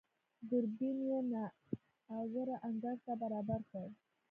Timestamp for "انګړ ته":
2.67-3.13